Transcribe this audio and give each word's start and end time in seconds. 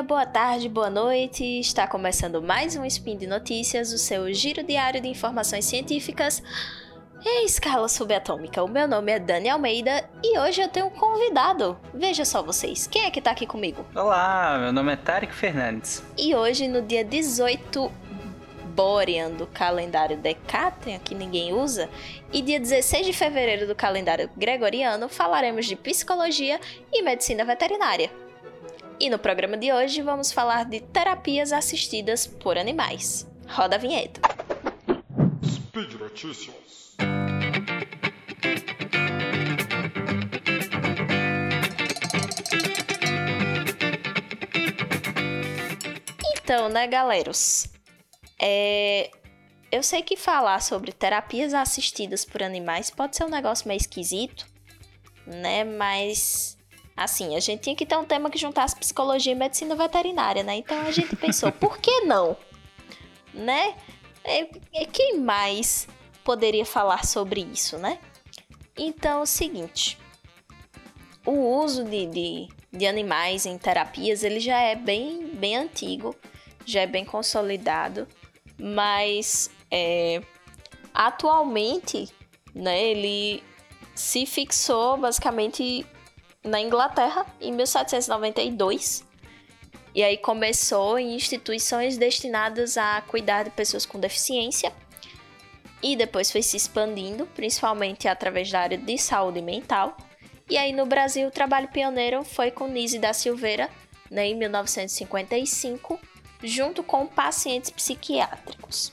dia, 0.00 0.02
boa 0.02 0.26
tarde, 0.26 0.68
boa 0.68 0.88
noite. 0.88 1.44
Está 1.60 1.86
começando 1.86 2.42
mais 2.42 2.74
um 2.74 2.84
Spin 2.86 3.16
de 3.16 3.26
Notícias, 3.26 3.92
o 3.92 3.98
seu 3.98 4.32
giro 4.32 4.62
diário 4.62 5.00
de 5.00 5.08
informações 5.08 5.64
científicas 5.66 6.42
em 7.24 7.44
escala 7.44 7.86
subatômica. 7.86 8.64
O 8.64 8.68
meu 8.68 8.88
nome 8.88 9.12
é 9.12 9.18
Dani 9.18 9.50
Almeida 9.50 10.08
e 10.24 10.38
hoje 10.38 10.62
eu 10.62 10.68
tenho 10.68 10.86
um 10.86 10.90
convidado. 10.90 11.78
Veja 11.92 12.24
só 12.24 12.42
vocês, 12.42 12.86
quem 12.86 13.04
é 13.04 13.10
que 13.10 13.20
tá 13.20 13.30
aqui 13.30 13.46
comigo? 13.46 13.84
Olá, 13.94 14.58
meu 14.58 14.72
nome 14.72 14.92
é 14.92 14.96
Tarek 14.96 15.34
Fernandes. 15.34 16.02
E 16.16 16.34
hoje, 16.34 16.66
no 16.66 16.80
dia 16.80 17.04
18 17.04 17.92
Borean 18.74 19.32
do 19.32 19.46
calendário 19.46 20.16
Decatrian, 20.16 20.98
que 20.98 21.14
ninguém 21.14 21.52
usa, 21.52 21.90
e 22.32 22.40
dia 22.40 22.58
16 22.58 23.06
de 23.06 23.12
fevereiro 23.12 23.66
do 23.66 23.74
calendário 23.74 24.30
Gregoriano, 24.34 25.08
falaremos 25.10 25.66
de 25.66 25.76
psicologia 25.76 26.58
e 26.90 27.02
medicina 27.02 27.44
veterinária. 27.44 28.10
E 29.02 29.08
no 29.08 29.18
programa 29.18 29.56
de 29.56 29.72
hoje 29.72 30.02
vamos 30.02 30.30
falar 30.30 30.66
de 30.66 30.78
terapias 30.78 31.54
assistidas 31.54 32.26
por 32.26 32.58
animais. 32.58 33.26
Roda 33.48 33.76
a 33.76 33.78
vinheta. 33.78 34.20
Speed 35.42 35.94
Notícias. 35.94 36.96
Então, 46.42 46.68
né, 46.68 46.86
galeros? 46.86 47.68
É... 48.38 49.10
Eu 49.72 49.82
sei 49.82 50.02
que 50.02 50.14
falar 50.14 50.60
sobre 50.60 50.92
terapias 50.92 51.54
assistidas 51.54 52.26
por 52.26 52.42
animais 52.42 52.90
pode 52.90 53.16
ser 53.16 53.24
um 53.24 53.30
negócio 53.30 53.66
meio 53.66 53.78
esquisito, 53.78 54.46
né? 55.26 55.64
Mas 55.64 56.59
Assim, 57.00 57.34
a 57.34 57.40
gente 57.40 57.62
tinha 57.62 57.74
que 57.74 57.86
ter 57.86 57.96
um 57.96 58.04
tema 58.04 58.28
que 58.28 58.36
juntasse 58.36 58.76
psicologia 58.76 59.32
e 59.32 59.34
medicina 59.34 59.74
veterinária, 59.74 60.42
né? 60.42 60.56
Então 60.56 60.78
a 60.82 60.90
gente 60.90 61.16
pensou, 61.16 61.50
por 61.50 61.78
que 61.78 62.02
não? 62.02 62.36
Né? 63.32 63.74
É, 64.22 64.42
é, 64.74 64.84
quem 64.84 65.18
mais 65.18 65.88
poderia 66.22 66.66
falar 66.66 67.06
sobre 67.06 67.40
isso, 67.40 67.78
né? 67.78 67.98
Então 68.76 69.20
é 69.20 69.22
o 69.22 69.26
seguinte: 69.26 69.96
o 71.24 71.32
uso 71.62 71.84
de, 71.84 72.04
de, 72.04 72.48
de 72.70 72.86
animais 72.86 73.46
em 73.46 73.56
terapias 73.56 74.22
ele 74.22 74.38
já 74.38 74.60
é 74.60 74.76
bem, 74.76 75.26
bem 75.28 75.56
antigo, 75.56 76.14
já 76.66 76.82
é 76.82 76.86
bem 76.86 77.06
consolidado, 77.06 78.06
mas 78.58 79.50
é, 79.70 80.20
atualmente 80.92 82.10
né, 82.54 82.78
ele 82.78 83.42
se 83.94 84.26
fixou 84.26 84.98
basicamente 84.98 85.86
na 86.44 86.60
Inglaterra 86.60 87.26
em 87.40 87.52
1792. 87.52 89.04
E 89.94 90.02
aí 90.02 90.16
começou 90.16 90.98
em 90.98 91.14
instituições 91.14 91.98
destinadas 91.98 92.76
a 92.76 93.00
cuidar 93.02 93.44
de 93.44 93.50
pessoas 93.50 93.84
com 93.84 93.98
deficiência. 93.98 94.72
E 95.82 95.96
depois 95.96 96.30
foi 96.30 96.42
se 96.42 96.56
expandindo, 96.56 97.26
principalmente 97.34 98.06
através 98.06 98.50
da 98.50 98.60
área 98.60 98.78
de 98.78 98.98
saúde 98.98 99.40
mental. 99.40 99.96
E 100.48 100.56
aí 100.56 100.72
no 100.72 100.86
Brasil 100.86 101.28
o 101.28 101.30
trabalho 101.30 101.68
pioneiro 101.68 102.24
foi 102.24 102.50
com 102.50 102.68
Nise 102.68 102.98
da 102.98 103.12
Silveira, 103.12 103.70
né, 104.10 104.26
em 104.26 104.34
1955, 104.34 105.98
junto 106.42 106.82
com 106.82 107.06
pacientes 107.06 107.70
psiquiátricos. 107.70 108.92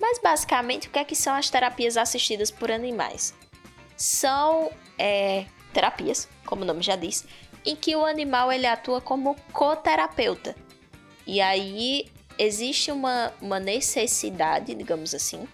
Mas 0.00 0.18
basicamente 0.18 0.88
o 0.88 0.90
que, 0.90 0.98
é 0.98 1.04
que 1.04 1.14
são 1.14 1.34
as 1.34 1.50
terapias 1.50 1.96
assistidas 1.96 2.50
por 2.50 2.70
animais? 2.70 3.34
São 3.96 4.72
é, 4.98 5.44
terapias, 5.70 6.28
como 6.44 6.62
o 6.62 6.64
nome 6.64 6.82
já 6.82 6.96
diz, 6.96 7.26
em 7.64 7.76
que 7.76 7.94
o 7.94 8.04
animal 8.04 8.50
ele 8.52 8.66
atua 8.66 9.00
como 9.00 9.36
coterapeuta. 9.52 10.54
E 11.26 11.40
aí 11.40 12.10
existe 12.38 12.90
uma, 12.90 13.32
uma 13.40 13.60
necessidade, 13.60 14.74
digamos 14.74 15.14
assim, 15.14 15.46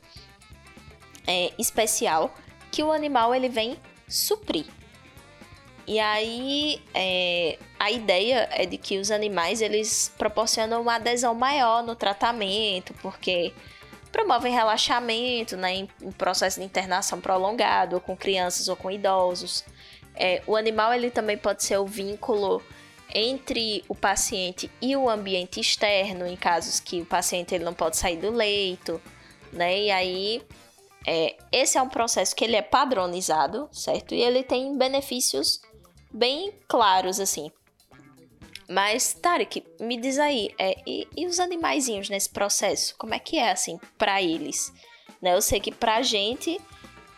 é, 1.26 1.52
especial 1.58 2.32
que 2.70 2.82
o 2.82 2.92
animal 2.92 3.34
ele 3.34 3.48
vem 3.48 3.76
suprir. 4.08 4.66
E 5.86 6.00
aí 6.00 6.82
é, 6.92 7.58
a 7.78 7.90
ideia 7.90 8.48
é 8.50 8.66
de 8.66 8.76
que 8.76 8.98
os 8.98 9.10
animais 9.10 9.60
eles 9.60 10.12
proporcionam 10.18 10.82
uma 10.82 10.96
adesão 10.96 11.32
maior 11.34 11.82
no 11.82 11.94
tratamento, 11.94 12.92
porque 12.94 13.52
promovem 14.10 14.52
relaxamento 14.52 15.56
né, 15.56 15.74
em, 15.74 15.88
processo 16.16 16.58
de 16.58 16.66
internação 16.66 17.20
prolongado, 17.20 17.96
ou 17.96 18.00
com 18.00 18.16
crianças 18.16 18.68
ou 18.68 18.74
com 18.74 18.90
idosos. 18.90 19.64
É, 20.16 20.42
o 20.46 20.56
animal 20.56 20.94
ele 20.94 21.10
também 21.10 21.36
pode 21.36 21.62
ser 21.62 21.78
o 21.78 21.86
vínculo 21.86 22.62
entre 23.14 23.84
o 23.88 23.94
paciente 23.94 24.70
e 24.80 24.96
o 24.96 25.08
ambiente 25.08 25.60
externo, 25.60 26.26
em 26.26 26.36
casos 26.36 26.80
que 26.80 27.02
o 27.02 27.06
paciente 27.06 27.54
ele 27.54 27.64
não 27.64 27.74
pode 27.74 27.96
sair 27.96 28.16
do 28.16 28.30
leito, 28.30 29.00
né? 29.52 29.78
E 29.78 29.90
aí 29.90 30.42
é, 31.06 31.36
esse 31.52 31.78
é 31.78 31.82
um 31.82 31.88
processo 31.88 32.34
que 32.34 32.44
ele 32.44 32.56
é 32.56 32.62
padronizado, 32.62 33.68
certo? 33.72 34.14
E 34.14 34.20
ele 34.20 34.42
tem 34.42 34.76
benefícios 34.76 35.60
bem 36.12 36.52
claros 36.66 37.20
assim. 37.20 37.50
Mas, 38.68 39.14
Tarek, 39.14 39.62
me 39.80 39.96
diz 39.96 40.18
aí, 40.18 40.52
é, 40.58 40.74
e, 40.84 41.06
e 41.16 41.26
os 41.26 41.38
animaizinhos 41.38 42.10
nesse 42.10 42.28
processo? 42.28 42.96
Como 42.98 43.14
é 43.14 43.18
que 43.18 43.38
é, 43.38 43.52
assim, 43.52 43.78
para 43.96 44.20
eles? 44.20 44.72
Né? 45.22 45.34
Eu 45.34 45.40
sei 45.40 45.60
que 45.60 45.70
pra 45.70 46.02
gente 46.02 46.60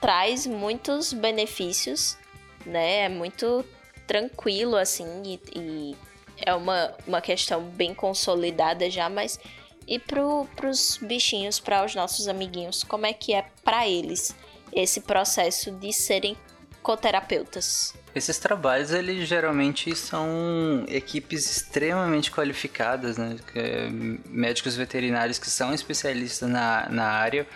traz 0.00 0.47
muitos 0.47 1.12
benefícios, 1.12 2.19
né? 2.65 3.05
É 3.05 3.09
muito 3.09 3.65
tranquilo, 4.07 4.77
assim, 4.77 5.23
e, 5.25 5.41
e 5.55 5.97
é 6.39 6.55
uma, 6.55 6.95
uma 7.07 7.21
questão 7.21 7.63
bem 7.63 7.95
consolidada 7.95 8.89
já, 8.91 9.09
mas 9.09 9.39
e 9.87 9.99
pro, 9.99 10.47
pros 10.55 10.99
bichinhos, 11.01 11.59
para 11.59 11.85
os 11.85 11.95
nossos 11.95 12.29
amiguinhos, 12.29 12.85
como 12.85 13.07
é 13.07 13.13
que 13.13 13.33
é 13.33 13.47
para 13.65 13.89
eles 13.89 14.35
esse 14.73 15.01
processo 15.01 15.71
de 15.73 15.93
serem 15.93 16.37
coterapeutas? 16.83 17.95
Esses 18.15 18.39
trabalhos, 18.39 18.91
eles 18.91 19.27
geralmente 19.29 19.95
são 19.97 20.85
equipes 20.89 21.51
extremamente 21.51 22.31
qualificadas, 22.31 23.17
né? 23.17 23.37
É, 23.55 23.89
médicos 24.29 24.77
veterinários 24.77 25.39
que 25.39 25.49
são 25.49 25.73
especialistas 25.73 26.49
na, 26.49 26.89
na 26.89 27.05
área 27.05 27.47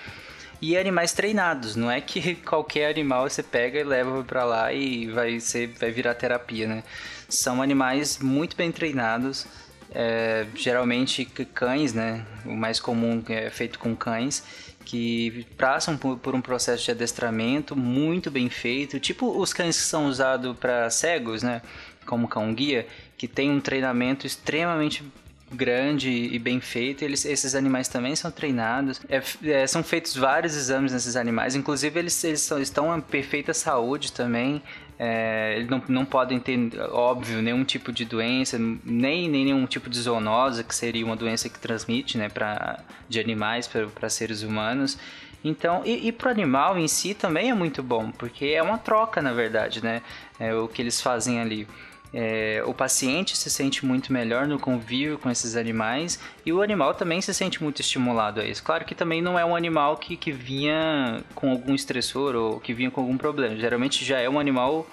e 0.62 0.78
animais 0.78 1.12
treinados. 1.12 1.74
Não 1.74 1.90
é 1.90 2.00
que 2.00 2.36
qualquer 2.46 2.88
animal 2.88 3.28
você 3.28 3.42
pega 3.42 3.80
e 3.80 3.84
leva 3.84 4.22
para 4.22 4.44
lá 4.44 4.72
e 4.72 5.08
vai, 5.08 5.40
ser, 5.40 5.74
vai 5.78 5.90
virar 5.90 6.14
terapia, 6.14 6.68
né? 6.68 6.84
São 7.28 7.60
animais 7.60 8.18
muito 8.18 8.56
bem 8.56 8.70
treinados, 8.70 9.46
é, 9.90 10.46
geralmente 10.54 11.24
cães, 11.24 11.92
né? 11.92 12.24
O 12.46 12.54
mais 12.54 12.78
comum 12.78 13.22
é 13.28 13.50
feito 13.50 13.78
com 13.78 13.96
cães 13.96 14.44
que 14.84 15.46
passam 15.56 15.96
por, 15.96 16.34
um 16.34 16.40
processo 16.40 16.84
de 16.84 16.90
adestramento 16.90 17.76
muito 17.76 18.30
bem 18.30 18.50
feito, 18.50 18.98
tipo 18.98 19.40
os 19.40 19.52
cães 19.52 19.76
que 19.76 19.84
são 19.84 20.06
usados 20.06 20.56
para 20.58 20.88
cegos, 20.90 21.42
né? 21.42 21.62
Como 22.06 22.28
cão 22.28 22.52
guia, 22.52 22.86
que 23.16 23.28
tem 23.28 23.50
um 23.50 23.60
treinamento 23.60 24.26
extremamente 24.26 25.04
grande 25.54 26.10
e 26.10 26.38
bem 26.38 26.60
feito. 26.60 27.04
Eles, 27.04 27.24
esses 27.24 27.54
animais 27.54 27.88
também 27.88 28.14
são 28.16 28.30
treinados. 28.30 29.00
É, 29.08 29.22
é, 29.44 29.66
são 29.66 29.82
feitos 29.82 30.16
vários 30.16 30.56
exames 30.56 30.92
nesses 30.92 31.16
animais. 31.16 31.54
Inclusive, 31.54 31.98
eles, 31.98 32.22
eles 32.24 32.40
são, 32.40 32.60
estão 32.60 32.96
em 32.96 33.00
perfeita 33.00 33.52
saúde 33.54 34.12
também. 34.12 34.62
É, 34.98 35.54
eles 35.56 35.68
não, 35.68 35.82
não 35.88 36.04
podem 36.04 36.38
ter, 36.38 36.58
óbvio, 36.90 37.42
nenhum 37.42 37.64
tipo 37.64 37.90
de 37.90 38.04
doença, 38.04 38.56
nem, 38.58 39.28
nem 39.28 39.44
nenhum 39.46 39.66
tipo 39.66 39.90
de 39.90 40.00
zoonose, 40.00 40.62
que 40.62 40.74
seria 40.74 41.04
uma 41.04 41.16
doença 41.16 41.48
que 41.48 41.58
transmite 41.58 42.16
né, 42.16 42.28
pra, 42.28 42.78
de 43.08 43.18
animais 43.18 43.66
para 43.66 44.08
seres 44.08 44.42
humanos. 44.42 44.96
Então, 45.44 45.82
e, 45.84 46.06
e 46.06 46.12
para 46.12 46.28
o 46.28 46.30
animal 46.30 46.78
em 46.78 46.86
si 46.86 47.14
também 47.14 47.50
é 47.50 47.54
muito 47.54 47.82
bom, 47.82 48.12
porque 48.12 48.46
é 48.46 48.62
uma 48.62 48.78
troca, 48.78 49.20
na 49.20 49.32
verdade, 49.32 49.82
né? 49.82 50.02
É 50.38 50.54
o 50.54 50.68
que 50.68 50.80
eles 50.80 51.00
fazem 51.00 51.40
ali. 51.40 51.66
É, 52.14 52.62
o 52.66 52.74
paciente 52.74 53.36
se 53.36 53.48
sente 53.48 53.86
muito 53.86 54.12
melhor 54.12 54.46
no 54.46 54.58
convívio 54.58 55.18
com 55.18 55.30
esses 55.30 55.56
animais 55.56 56.20
e 56.44 56.52
o 56.52 56.60
animal 56.60 56.94
também 56.94 57.22
se 57.22 57.32
sente 57.32 57.62
muito 57.62 57.80
estimulado 57.80 58.40
a 58.40 58.44
isso. 58.44 58.62
Claro 58.62 58.84
que 58.84 58.94
também 58.94 59.22
não 59.22 59.38
é 59.38 59.44
um 59.44 59.56
animal 59.56 59.96
que, 59.96 60.16
que 60.16 60.30
vinha 60.30 61.22
com 61.34 61.50
algum 61.50 61.74
estressor 61.74 62.34
ou 62.34 62.60
que 62.60 62.74
vinha 62.74 62.90
com 62.90 63.00
algum 63.00 63.16
problema. 63.16 63.56
Geralmente 63.56 64.04
já 64.04 64.18
é 64.18 64.28
um 64.28 64.38
animal, 64.38 64.86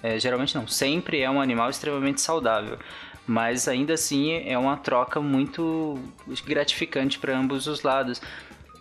é, 0.00 0.18
geralmente 0.20 0.54
não, 0.54 0.68
sempre 0.68 1.20
é 1.20 1.28
um 1.28 1.40
animal 1.40 1.70
extremamente 1.70 2.20
saudável. 2.20 2.78
Mas 3.26 3.66
ainda 3.68 3.94
assim 3.94 4.32
é 4.46 4.56
uma 4.56 4.76
troca 4.76 5.20
muito 5.20 5.98
gratificante 6.44 7.18
para 7.18 7.36
ambos 7.36 7.66
os 7.66 7.82
lados. 7.82 8.20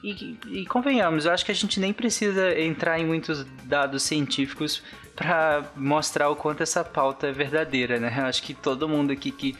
E, 0.04 0.38
e, 0.48 0.66
convenhamos, 0.66 1.25
eu 1.25 1.31
acho 1.31 1.46
que 1.46 1.51
a 1.51 1.56
gente 1.56 1.80
nem 1.80 1.92
precisa 1.92 2.57
entrar 2.57 3.00
em 3.00 3.06
muitos 3.06 3.46
dados 3.63 4.04
científicos 4.04 4.81
para 5.16 5.66
mostrar 5.75 6.30
o 6.30 6.36
quanto 6.36 6.63
essa 6.63 6.84
pauta 6.84 7.28
é 7.28 7.31
verdadeira, 7.34 8.00
né? 8.00 8.13
Eu 8.18 8.25
acho 8.25 8.42
que 8.42 8.54
todo 8.54 8.88
mundo 8.88 9.12
aqui 9.12 9.30
que, 9.30 9.57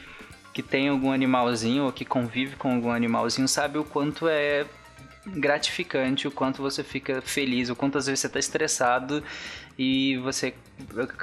que 0.54 0.62
tem 0.62 0.88
algum 0.88 1.12
animalzinho 1.12 1.84
ou 1.84 1.92
que 1.92 2.06
convive 2.06 2.56
com 2.56 2.74
algum 2.74 2.90
animalzinho 2.90 3.46
sabe 3.46 3.78
o 3.78 3.84
quanto 3.84 4.26
é 4.28 4.64
gratificante 5.26 6.26
o 6.26 6.30
quanto 6.30 6.62
você 6.62 6.82
fica 6.82 7.20
feliz, 7.20 7.68
o 7.68 7.76
quanto 7.76 7.98
às 7.98 8.06
vezes 8.06 8.20
você 8.20 8.26
está 8.26 8.38
estressado 8.38 9.22
e 9.78 10.16
você 10.18 10.54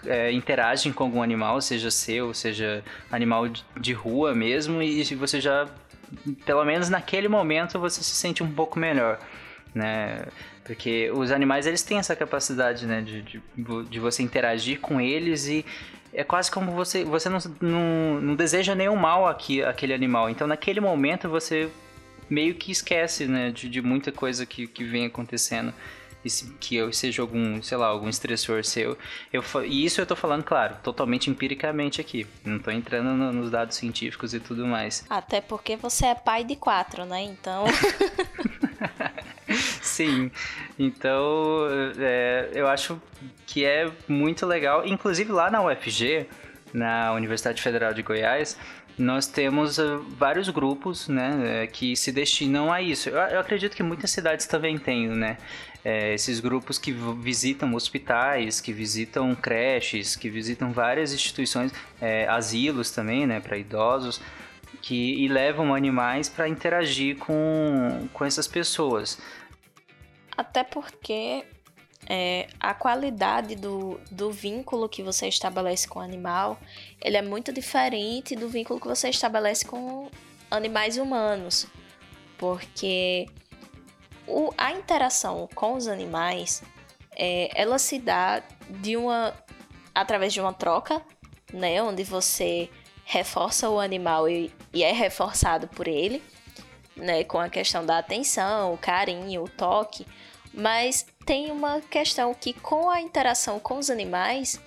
é, 0.06 0.32
interage 0.32 0.92
com 0.92 1.04
algum 1.04 1.22
animal, 1.22 1.62
seja 1.62 1.92
seu, 1.92 2.34
seja 2.34 2.84
animal 3.12 3.48
de 3.80 3.94
rua 3.94 4.34
mesmo, 4.34 4.82
e 4.82 5.04
você 5.16 5.40
já, 5.40 5.68
pelo 6.46 6.64
menos 6.66 6.90
naquele 6.90 7.28
momento, 7.28 7.80
você 7.80 8.02
se 8.04 8.16
sente 8.16 8.44
um 8.44 8.52
pouco 8.52 8.80
melhor, 8.80 9.20
né? 9.74 10.26
Porque 10.64 11.10
os 11.12 11.32
animais, 11.32 11.66
eles 11.66 11.82
têm 11.82 11.98
essa 11.98 12.16
capacidade, 12.16 12.86
né, 12.86 13.02
de, 13.02 13.22
de, 13.22 13.42
de 13.90 14.00
você 14.00 14.22
interagir 14.22 14.82
com 14.82 15.00
eles 15.00 15.48
e 15.48 15.66
é 16.14 16.24
quase 16.24 16.52
como 16.52 16.72
você, 16.72 17.06
você 17.06 17.30
não, 17.30 17.40
não, 17.62 18.22
não 18.22 18.36
deseja 18.36 18.76
nenhum 18.76 18.96
mal 18.96 19.28
aqui, 19.28 19.64
aquele 19.64 19.94
animal. 19.94 20.30
Então, 20.30 20.46
naquele 20.46 20.82
momento, 20.82 21.30
você 21.30 21.70
meio 22.30 22.56
que 22.56 22.72
esquece, 22.72 23.26
né, 23.26 23.52
de, 23.52 23.70
de 23.70 23.82
muita 23.82 24.12
coisa 24.12 24.46
que, 24.46 24.68
que 24.68 24.84
vem 24.84 25.06
acontecendo. 25.06 25.74
Que 26.60 26.76
eu 26.76 26.92
seja 26.94 27.22
algum, 27.22 27.62
sei 27.62 27.78
lá, 27.78 27.88
algum 27.88 28.10
estressor 28.10 28.64
seu. 28.64 28.98
Eu, 29.32 29.44
e 29.66 29.86
isso 29.86 30.02
eu 30.02 30.06
tô 30.06 30.16
falando, 30.16 30.44
claro, 30.44 30.76
totalmente 30.84 31.30
empiricamente 31.30 32.02
aqui. 32.02 32.28
Não 32.44 32.60
tô 32.60 32.72
entrando 32.72 33.10
no, 33.10 33.32
nos 33.32 33.50
dados 33.50 33.76
científicos 33.76 34.34
e 34.34 34.40
tudo 34.40 34.66
mais. 34.66 35.06
Até 35.10 35.42
porque 35.42 35.76
você 35.76 36.08
é 36.08 36.16
pai 36.16 36.44
de 36.44 36.56
quatro, 36.56 37.06
né? 37.06 37.22
Então. 37.22 37.66
Sim. 39.82 40.32
Então, 40.78 41.68
é, 41.98 42.52
eu 42.54 42.68
acho 42.68 43.02
que 43.46 43.66
é 43.66 43.90
muito 44.08 44.46
legal. 44.46 44.86
Inclusive 44.86 45.32
lá 45.32 45.50
na 45.50 45.62
UFG, 45.62 46.28
na 46.74 47.14
Universidade 47.14 47.62
Federal 47.62 47.94
de 47.94 48.02
Goiás, 48.02 48.58
nós 48.98 49.28
temos 49.28 49.78
uh, 49.78 50.00
vários 50.18 50.50
grupos 50.50 51.08
né, 51.08 51.64
é, 51.64 51.68
que 51.68 51.96
se 51.96 52.12
destinam 52.12 52.74
a 52.74 52.82
isso. 52.82 53.10
Eu, 53.10 53.18
eu 53.18 53.40
acredito 53.40 53.76
que 53.76 53.84
muitas 53.84 54.10
cidades 54.10 54.48
também 54.48 54.78
têm, 54.78 55.08
né? 55.08 55.38
É, 55.86 56.14
esses 56.14 56.40
grupos 56.40 56.78
que 56.78 56.92
visitam 56.92 57.74
hospitais, 57.74 58.60
que 58.60 58.74
visitam 58.74 59.34
creches, 59.36 60.16
que 60.16 60.30
visitam 60.30 60.74
várias 60.74 61.14
instituições, 61.14 61.72
é, 62.02 62.28
asilos 62.28 62.92
também, 62.92 63.26
né, 63.26 63.40
para 63.40 63.58
idosos, 63.58 64.20
que 64.82 65.24
e 65.24 65.28
levam 65.30 65.74
animais 65.74 66.28
para 66.28 66.50
interagir 66.50 67.18
com, 67.18 68.10
com 68.12 68.26
essas 68.26 68.48
pessoas. 68.48 69.18
Até 70.36 70.64
porque 70.64 71.46
é, 72.10 72.48
a 72.60 72.74
qualidade 72.74 73.56
do, 73.56 74.00
do 74.10 74.32
vínculo 74.32 74.88
que 74.88 75.04
você 75.04 75.28
estabelece 75.28 75.88
com 75.88 76.00
o 76.00 76.02
animal, 76.02 76.58
ele 77.04 77.18
é 77.18 77.22
muito 77.22 77.52
diferente 77.52 78.36
do 78.36 78.48
vínculo 78.48 78.80
que 78.80 78.88
você 78.88 79.10
estabelece 79.10 79.66
com 79.66 80.10
animais 80.50 80.98
humanos. 80.98 81.68
Porque 82.38 83.28
o, 84.26 84.54
a 84.58 84.72
interação 84.72 85.50
com 85.54 85.74
os 85.74 85.88
animais, 85.88 86.64
é, 87.12 87.50
ela 87.54 87.78
se 87.78 88.00
dá 88.00 88.42
de 88.70 88.96
uma 88.96 89.34
através 89.94 90.32
de 90.32 90.40
uma 90.40 90.54
troca, 90.54 91.02
né, 91.52 91.82
onde 91.82 92.04
você 92.04 92.70
reforça 93.04 93.68
o 93.70 93.80
animal 93.80 94.30
e, 94.30 94.54
e 94.72 94.84
é 94.84 94.92
reforçado 94.92 95.68
por 95.68 95.88
ele, 95.88 96.22
né, 96.96 97.24
com 97.24 97.40
a 97.40 97.50
questão 97.50 97.84
da 97.84 97.98
atenção, 97.98 98.74
o 98.74 98.78
carinho, 98.78 99.44
o 99.44 99.50
toque, 99.50 100.06
mas 100.54 101.06
tem 101.28 101.52
uma 101.52 101.82
questão 101.82 102.34
que 102.34 102.54
com 102.54 102.90
a 102.90 103.02
interação 103.02 103.60
com 103.60 103.78
os 103.78 103.90
animais, 103.90 104.62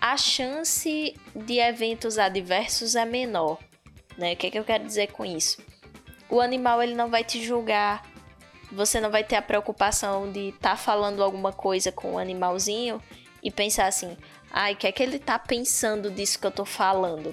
a 0.00 0.16
chance 0.16 1.14
de 1.32 1.58
eventos 1.60 2.18
adversos 2.18 2.96
é 2.96 3.04
menor. 3.04 3.56
Né? 4.18 4.32
O 4.32 4.36
que, 4.36 4.48
é 4.48 4.50
que 4.50 4.58
eu 4.58 4.64
quero 4.64 4.84
dizer 4.84 5.12
com 5.12 5.24
isso? 5.24 5.62
O 6.28 6.40
animal 6.40 6.82
ele 6.82 6.96
não 6.96 7.08
vai 7.08 7.22
te 7.22 7.40
julgar, 7.40 8.02
você 8.72 9.00
não 9.00 9.12
vai 9.12 9.22
ter 9.22 9.36
a 9.36 9.42
preocupação 9.42 10.32
de 10.32 10.48
estar 10.48 10.70
tá 10.70 10.76
falando 10.76 11.22
alguma 11.22 11.52
coisa 11.52 11.92
com 11.92 12.14
o 12.14 12.18
animalzinho 12.18 13.00
e 13.40 13.48
pensar 13.48 13.86
assim, 13.86 14.16
ai, 14.50 14.72
o 14.72 14.76
que 14.76 14.88
é 14.88 14.92
que 14.92 15.04
ele 15.04 15.20
tá 15.20 15.38
pensando 15.38 16.10
disso 16.10 16.36
que 16.36 16.46
eu 16.48 16.50
tô 16.50 16.64
falando? 16.64 17.32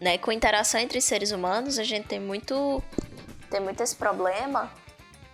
Né? 0.00 0.16
Com 0.16 0.30
interação 0.30 0.80
entre 0.80 1.00
seres 1.00 1.32
humanos, 1.32 1.76
a 1.76 1.84
gente 1.84 2.06
tem 2.06 2.20
muito 2.20 2.80
tem 3.50 3.58
muito 3.58 3.82
esse 3.82 3.96
problema 3.96 4.70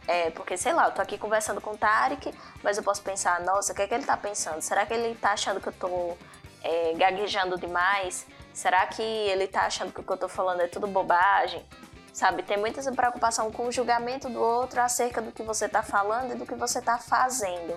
é, 0.06 0.30
porque, 0.30 0.56
sei 0.56 0.72
lá, 0.72 0.86
eu 0.86 0.92
tô 0.92 1.00
aqui 1.00 1.16
conversando 1.16 1.60
com 1.60 1.70
o 1.70 1.78
Tarek, 1.78 2.32
mas 2.62 2.76
eu 2.76 2.82
posso 2.82 3.02
pensar, 3.02 3.40
nossa, 3.40 3.72
o 3.72 3.76
que 3.76 3.82
é 3.82 3.86
que 3.86 3.94
ele 3.94 4.04
tá 4.04 4.16
pensando? 4.16 4.60
Será 4.60 4.84
que 4.84 4.92
ele 4.92 5.14
tá 5.14 5.32
achando 5.32 5.60
que 5.60 5.68
eu 5.68 5.72
tô 5.72 6.16
é, 6.62 6.92
gaguejando 6.94 7.58
demais? 7.58 8.26
Será 8.52 8.86
que 8.86 9.02
ele 9.02 9.46
tá 9.46 9.62
achando 9.62 9.92
que 9.92 10.00
o 10.00 10.02
que 10.02 10.12
eu 10.12 10.16
tô 10.16 10.28
falando 10.28 10.60
é 10.60 10.68
tudo 10.68 10.86
bobagem? 10.86 11.64
Sabe, 12.12 12.44
tem 12.44 12.56
muita 12.56 12.80
preocupação 12.92 13.50
com 13.50 13.66
o 13.66 13.72
julgamento 13.72 14.28
do 14.28 14.40
outro 14.40 14.80
acerca 14.80 15.20
do 15.20 15.32
que 15.32 15.42
você 15.42 15.68
tá 15.68 15.82
falando 15.82 16.32
e 16.32 16.36
do 16.36 16.46
que 16.46 16.54
você 16.54 16.80
tá 16.80 16.96
fazendo. 16.96 17.76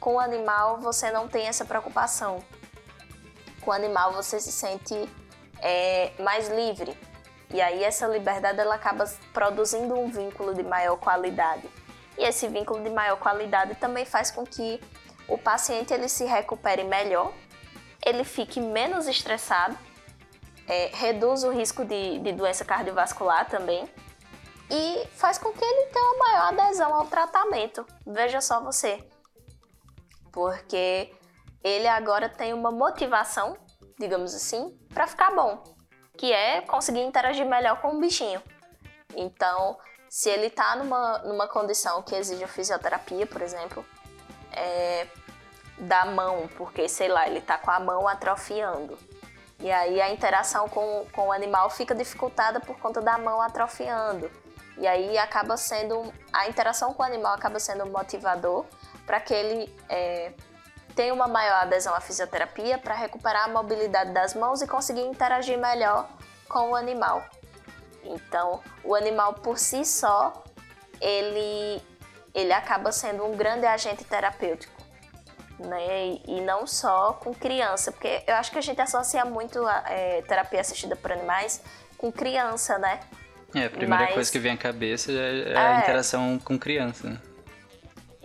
Com 0.00 0.14
o 0.14 0.20
animal, 0.20 0.78
você 0.78 1.10
não 1.10 1.28
tem 1.28 1.46
essa 1.48 1.64
preocupação. 1.66 2.42
Com 3.60 3.70
o 3.70 3.74
animal, 3.74 4.12
você 4.12 4.40
se 4.40 4.52
sente 4.52 4.94
é, 5.60 6.12
mais 6.20 6.48
livre. 6.48 6.96
E 7.50 7.60
aí 7.60 7.82
essa 7.82 8.06
liberdade 8.06 8.60
ela 8.60 8.74
acaba 8.74 9.04
produzindo 9.32 9.98
um 9.98 10.10
vínculo 10.10 10.54
de 10.54 10.62
maior 10.62 10.96
qualidade. 10.96 11.68
E 12.16 12.24
esse 12.24 12.46
vínculo 12.48 12.82
de 12.82 12.90
maior 12.90 13.16
qualidade 13.16 13.74
também 13.76 14.04
faz 14.04 14.30
com 14.30 14.44
que 14.44 14.80
o 15.26 15.38
paciente 15.38 15.92
ele 15.92 16.08
se 16.08 16.24
recupere 16.24 16.84
melhor, 16.84 17.32
ele 18.04 18.24
fique 18.24 18.60
menos 18.60 19.06
estressado, 19.06 19.78
é, 20.66 20.90
reduz 20.92 21.44
o 21.44 21.50
risco 21.50 21.84
de, 21.84 22.18
de 22.18 22.32
doença 22.32 22.64
cardiovascular 22.64 23.48
também 23.48 23.88
e 24.70 25.06
faz 25.14 25.38
com 25.38 25.50
que 25.52 25.64
ele 25.64 25.86
tenha 25.86 26.04
uma 26.04 26.18
maior 26.18 26.48
adesão 26.52 26.94
ao 26.94 27.06
tratamento. 27.06 27.86
Veja 28.06 28.40
só 28.40 28.62
você. 28.62 29.02
Porque 30.30 31.14
ele 31.64 31.88
agora 31.88 32.28
tem 32.28 32.52
uma 32.52 32.70
motivação, 32.70 33.56
digamos 33.98 34.34
assim, 34.34 34.78
para 34.92 35.06
ficar 35.06 35.34
bom 35.34 35.77
que 36.18 36.32
é 36.32 36.60
conseguir 36.60 37.00
interagir 37.00 37.46
melhor 37.46 37.80
com 37.80 37.96
o 37.96 38.00
bichinho. 38.00 38.42
Então, 39.16 39.78
se 40.10 40.28
ele 40.28 40.48
está 40.48 40.76
numa, 40.76 41.18
numa 41.18 41.48
condição 41.48 42.02
que 42.02 42.14
exige 42.14 42.46
fisioterapia, 42.46 43.26
por 43.26 43.40
exemplo, 43.40 43.86
é, 44.52 45.06
da 45.78 46.04
mão, 46.04 46.48
porque, 46.56 46.88
sei 46.88 47.08
lá, 47.08 47.26
ele 47.26 47.38
está 47.38 47.56
com 47.56 47.70
a 47.70 47.78
mão 47.78 48.08
atrofiando. 48.08 48.98
E 49.60 49.70
aí 49.70 50.00
a 50.00 50.10
interação 50.10 50.68
com, 50.68 51.06
com 51.12 51.28
o 51.28 51.32
animal 51.32 51.70
fica 51.70 51.94
dificultada 51.94 52.60
por 52.60 52.78
conta 52.78 53.00
da 53.00 53.16
mão 53.16 53.40
atrofiando. 53.40 54.30
E 54.76 54.86
aí 54.86 55.18
acaba 55.18 55.56
sendo. 55.56 56.12
A 56.32 56.48
interação 56.48 56.94
com 56.94 57.02
o 57.02 57.06
animal 57.06 57.34
acaba 57.34 57.58
sendo 57.58 57.84
um 57.84 57.90
motivador 57.90 58.64
para 59.04 59.20
que 59.20 59.34
ele 59.34 59.74
é, 59.88 60.32
tem 60.98 61.12
uma 61.12 61.28
maior 61.28 61.62
adesão 61.62 61.94
à 61.94 62.00
fisioterapia 62.00 62.76
para 62.76 62.92
recuperar 62.92 63.44
a 63.44 63.48
mobilidade 63.48 64.12
das 64.12 64.34
mãos 64.34 64.60
e 64.62 64.66
conseguir 64.66 65.02
interagir 65.02 65.56
melhor 65.56 66.08
com 66.48 66.72
o 66.72 66.74
animal. 66.74 67.24
Então, 68.02 68.60
o 68.82 68.96
animal 68.96 69.34
por 69.34 69.60
si 69.60 69.84
só, 69.84 70.42
ele, 71.00 71.80
ele 72.34 72.52
acaba 72.52 72.90
sendo 72.90 73.24
um 73.24 73.36
grande 73.36 73.64
agente 73.64 74.02
terapêutico. 74.02 74.74
Né? 75.60 76.18
E 76.26 76.40
não 76.40 76.66
só 76.66 77.12
com 77.12 77.32
criança, 77.32 77.92
porque 77.92 78.24
eu 78.26 78.34
acho 78.34 78.50
que 78.50 78.58
a 78.58 78.62
gente 78.62 78.80
associa 78.80 79.24
muito 79.24 79.64
a 79.64 79.84
é, 79.86 80.22
terapia 80.22 80.60
assistida 80.60 80.96
por 80.96 81.12
animais 81.12 81.62
com 81.96 82.10
criança, 82.10 82.76
né? 82.76 82.98
É, 83.54 83.66
a 83.66 83.70
primeira 83.70 84.04
Mas... 84.06 84.14
coisa 84.14 84.32
que 84.32 84.38
vem 84.40 84.52
à 84.52 84.56
cabeça 84.56 85.12
é, 85.12 85.52
é 85.52 85.56
a 85.56 85.76
é. 85.76 85.78
interação 85.78 86.40
com 86.40 86.58
criança. 86.58 87.22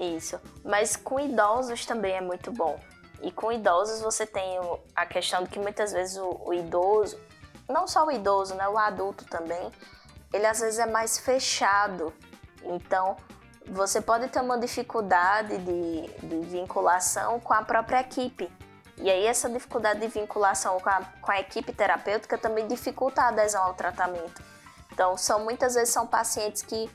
Isso. 0.04 0.40
Mas 0.64 0.96
com 0.96 1.20
idosos 1.20 1.86
também 1.86 2.14
é 2.14 2.22
muito 2.22 2.52
bom. 2.52 2.80
E 3.22 3.32
com 3.32 3.52
idosos 3.52 4.02
você 4.02 4.26
tem 4.26 4.60
a 4.96 5.06
questão 5.06 5.44
de 5.44 5.50
que 5.50 5.60
muitas 5.60 5.94
vezes 5.94 6.18
o, 6.18 6.42
o 6.46 6.54
idoso, 6.54 7.18
não 7.70 7.88
só 7.88 8.06
o 8.06 8.12
idoso, 8.12 8.54
né, 8.56 8.68
o 8.68 8.78
adulto 8.78 9.24
também, 9.26 9.72
ele 10.34 10.46
às 10.46 10.60
vezes 10.60 10.80
é 10.80 10.86
mais 10.86 11.18
fechado. 11.18 12.14
Então, 12.64 13.16
você 13.66 14.02
pode 14.02 14.28
ter 14.28 14.42
uma 14.42 14.58
dificuldade 14.58 15.58
de, 15.58 16.08
de 16.28 16.40
vinculação 16.48 17.40
com 17.40 17.54
a 17.54 17.62
própria 17.62 18.02
equipe. 18.02 18.52
E 18.98 19.10
aí 19.10 19.26
essa 19.26 19.50
dificuldade 19.50 20.02
de 20.02 20.08
vinculação 20.08 20.80
com 20.80 20.90
a, 20.90 21.02
com 21.22 21.32
a 21.32 21.40
equipe 21.40 21.74
terapêutica 21.74 22.38
também 22.38 22.68
dificulta 22.68 23.22
a 23.22 23.28
adesão 23.30 23.64
ao 23.64 23.74
tratamento. 23.74 24.44
Então, 24.92 25.18
são 25.18 25.44
muitas 25.44 25.76
vezes 25.76 25.94
são 25.94 26.06
pacientes 26.06 26.62
que 26.62 26.90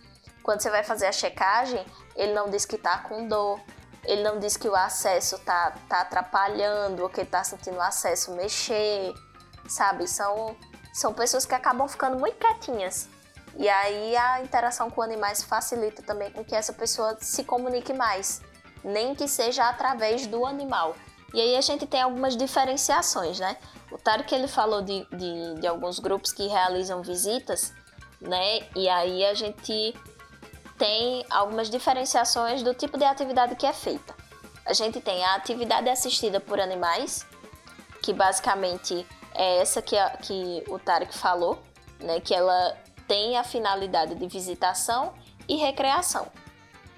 quando 0.48 0.62
você 0.62 0.70
vai 0.70 0.82
fazer 0.82 1.04
a 1.04 1.12
checagem, 1.12 1.84
ele 2.16 2.32
não 2.32 2.48
diz 2.48 2.64
que 2.64 2.76
está 2.76 3.00
com 3.00 3.28
dor, 3.28 3.60
ele 4.02 4.22
não 4.22 4.38
diz 4.38 4.56
que 4.56 4.66
o 4.66 4.74
acesso 4.74 5.38
tá, 5.40 5.74
tá 5.86 6.00
atrapalhando 6.00 7.02
ou 7.02 7.10
que 7.10 7.20
ele 7.20 7.28
tá 7.28 7.44
sentindo 7.44 7.76
o 7.76 7.82
acesso 7.82 8.34
mexer, 8.34 9.12
sabe? 9.68 10.08
São, 10.08 10.56
são 10.94 11.12
pessoas 11.12 11.44
que 11.44 11.54
acabam 11.54 11.86
ficando 11.86 12.18
muito 12.18 12.38
quietinhas. 12.38 13.10
E 13.58 13.68
aí 13.68 14.16
a 14.16 14.40
interação 14.40 14.90
com 14.90 15.02
animais 15.02 15.42
facilita 15.42 16.02
também 16.02 16.32
com 16.32 16.42
que 16.42 16.54
essa 16.54 16.72
pessoa 16.72 17.18
se 17.20 17.44
comunique 17.44 17.92
mais, 17.92 18.40
nem 18.82 19.14
que 19.14 19.28
seja 19.28 19.68
através 19.68 20.26
do 20.26 20.46
animal. 20.46 20.96
E 21.34 21.42
aí 21.42 21.56
a 21.56 21.60
gente 21.60 21.86
tem 21.86 22.00
algumas 22.00 22.34
diferenciações, 22.34 23.38
né? 23.38 23.58
O 23.92 23.98
Tarek 23.98 24.34
ele 24.34 24.48
falou 24.48 24.80
de, 24.80 25.06
de, 25.10 25.60
de 25.60 25.66
alguns 25.66 25.98
grupos 25.98 26.32
que 26.32 26.46
realizam 26.46 27.02
visitas, 27.02 27.74
né? 28.18 28.60
E 28.74 28.88
aí 28.88 29.26
a 29.26 29.34
gente 29.34 29.94
tem 30.78 31.26
algumas 31.28 31.68
diferenciações 31.68 32.62
do 32.62 32.72
tipo 32.72 32.96
de 32.96 33.04
atividade 33.04 33.56
que 33.56 33.66
é 33.66 33.72
feita. 33.72 34.14
A 34.64 34.72
gente 34.72 35.00
tem 35.00 35.24
a 35.24 35.34
atividade 35.34 35.88
assistida 35.88 36.40
por 36.40 36.60
animais, 36.60 37.26
que 38.02 38.12
basicamente 38.12 39.06
é 39.34 39.58
essa 39.58 39.82
que, 39.82 39.96
a, 39.96 40.10
que 40.10 40.62
o 40.68 40.78
Tarek 40.78 41.16
falou, 41.16 41.58
né, 42.00 42.20
que 42.20 42.34
ela 42.34 42.76
tem 43.06 43.36
a 43.36 43.42
finalidade 43.42 44.14
de 44.14 44.26
visitação 44.28 45.14
e 45.48 45.56
recreação. 45.56 46.28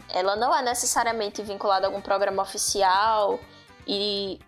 Ela 0.09 0.37
não 0.37 0.55
é 0.55 0.61
necessariamente 0.61 1.43
vinculada 1.43 1.87
a 1.87 1.89
algum 1.89 2.01
programa 2.01 2.43
oficial 2.43 3.39
e 3.87 4.41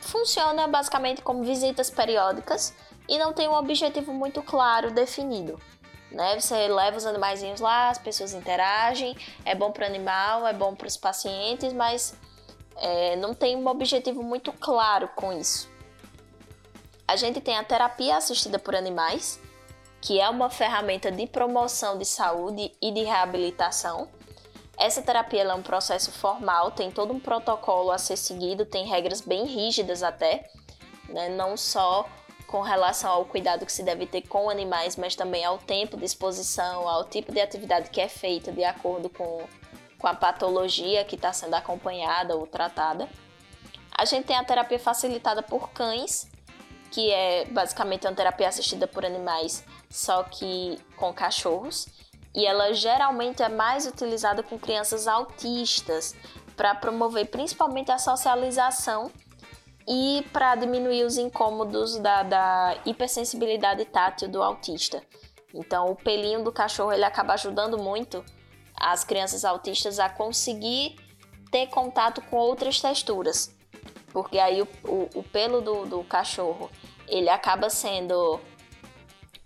funciona 0.00 0.66
basicamente 0.66 1.22
como 1.22 1.44
visitas 1.44 1.88
periódicas 1.88 2.74
e 3.08 3.16
não 3.18 3.32
tem 3.32 3.48
um 3.48 3.54
objetivo 3.54 4.12
muito 4.12 4.42
claro 4.42 4.90
definido. 4.90 5.60
Né? 6.12 6.38
Você 6.38 6.68
leva 6.68 6.96
os 6.96 7.06
animaizinhos 7.06 7.60
lá, 7.60 7.88
as 7.88 7.98
pessoas 7.98 8.34
interagem, 8.34 9.16
é 9.44 9.54
bom 9.54 9.72
para 9.72 9.84
o 9.84 9.86
animal, 9.86 10.46
é 10.46 10.52
bom 10.52 10.74
para 10.74 10.86
os 10.86 10.96
pacientes, 10.96 11.72
mas 11.72 12.14
é, 12.76 13.16
não 13.16 13.32
tem 13.34 13.56
um 13.56 13.66
objetivo 13.66 14.22
muito 14.22 14.52
claro 14.52 15.08
com 15.16 15.32
isso. 15.32 15.70
A 17.08 17.16
gente 17.16 17.40
tem 17.40 17.56
a 17.56 17.64
terapia 17.64 18.16
assistida 18.16 18.58
por 18.58 18.76
animais, 18.76 19.40
que 20.00 20.20
é 20.20 20.28
uma 20.28 20.50
ferramenta 20.50 21.10
de 21.10 21.26
promoção 21.26 21.96
de 21.96 22.04
saúde 22.04 22.72
e 22.80 22.90
de 22.90 23.02
reabilitação. 23.02 24.08
Essa 24.78 25.00
terapia 25.00 25.42
é 25.42 25.54
um 25.54 25.62
processo 25.62 26.10
formal, 26.10 26.72
tem 26.72 26.90
todo 26.90 27.12
um 27.12 27.20
protocolo 27.20 27.90
a 27.90 27.98
ser 27.98 28.16
seguido, 28.16 28.66
tem 28.66 28.86
regras 28.86 29.20
bem 29.20 29.46
rígidas 29.46 30.02
até, 30.02 30.50
né? 31.08 31.28
não 31.28 31.56
só 31.56 32.06
com 32.52 32.60
relação 32.60 33.10
ao 33.10 33.24
cuidado 33.24 33.64
que 33.64 33.72
se 33.72 33.82
deve 33.82 34.04
ter 34.04 34.28
com 34.28 34.50
animais, 34.50 34.94
mas 34.96 35.16
também 35.16 35.42
ao 35.42 35.56
tempo 35.56 35.96
de 35.96 36.04
exposição, 36.04 36.86
ao 36.86 37.02
tipo 37.02 37.32
de 37.32 37.40
atividade 37.40 37.88
que 37.88 37.98
é 37.98 38.10
feita 38.10 38.52
de 38.52 38.62
acordo 38.62 39.08
com, 39.08 39.48
com 39.98 40.06
a 40.06 40.12
patologia 40.14 41.02
que 41.02 41.14
está 41.14 41.32
sendo 41.32 41.54
acompanhada 41.54 42.36
ou 42.36 42.46
tratada. 42.46 43.08
A 43.96 44.04
gente 44.04 44.26
tem 44.26 44.36
a 44.36 44.44
terapia 44.44 44.78
facilitada 44.78 45.42
por 45.42 45.70
cães, 45.70 46.28
que 46.90 47.10
é 47.10 47.46
basicamente 47.46 48.06
uma 48.06 48.12
terapia 48.14 48.48
assistida 48.48 48.86
por 48.86 49.02
animais, 49.06 49.64
só 49.88 50.22
que 50.22 50.78
com 50.96 51.10
cachorros. 51.10 51.88
E 52.34 52.44
ela 52.44 52.74
geralmente 52.74 53.42
é 53.42 53.48
mais 53.48 53.86
utilizada 53.86 54.42
com 54.42 54.58
crianças 54.58 55.08
autistas, 55.08 56.14
para 56.54 56.74
promover 56.74 57.26
principalmente 57.28 57.90
a 57.90 57.98
socialização 57.98 59.10
e 59.86 60.24
para 60.32 60.54
diminuir 60.54 61.04
os 61.04 61.16
incômodos 61.16 61.96
da, 61.98 62.22
da 62.22 62.76
hipersensibilidade 62.86 63.84
tátil 63.86 64.28
do 64.28 64.42
autista. 64.42 65.02
Então, 65.54 65.90
o 65.90 65.96
pelinho 65.96 66.42
do 66.42 66.52
cachorro 66.52 66.92
ele 66.92 67.04
acaba 67.04 67.34
ajudando 67.34 67.78
muito 67.78 68.24
as 68.76 69.04
crianças 69.04 69.44
autistas 69.44 69.98
a 69.98 70.08
conseguir 70.08 70.96
ter 71.50 71.66
contato 71.66 72.22
com 72.22 72.36
outras 72.36 72.80
texturas, 72.80 73.54
porque 74.12 74.38
aí 74.38 74.62
o, 74.62 74.68
o, 74.84 75.08
o 75.16 75.22
pelo 75.22 75.60
do, 75.60 75.84
do 75.84 76.04
cachorro 76.04 76.70
ele 77.06 77.28
acaba 77.28 77.68
sendo 77.68 78.40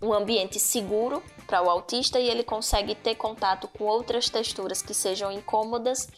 um 0.01 0.13
ambiente 0.13 0.59
seguro 0.59 1.21
para 1.45 1.61
o 1.61 1.69
autista 1.69 2.19
e 2.19 2.29
ele 2.29 2.43
consegue 2.43 2.93
ter 2.95 3.15
contato 3.15 3.67
com 3.67 3.85
outras 3.85 4.29
texturas 4.29 4.81
que 4.81 4.93
sejam 4.93 5.31
incômodas, 5.31 6.09